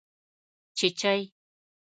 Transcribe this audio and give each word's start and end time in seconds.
🐤چېچۍ 0.77 1.19